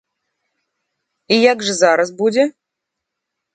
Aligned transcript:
І 1.37 1.39
як 1.51 1.57
жа 1.69 1.75
зараз 1.83 2.09
будзе? 2.25 2.43